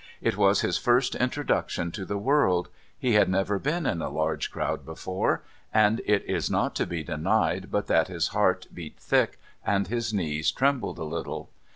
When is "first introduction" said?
0.79-1.91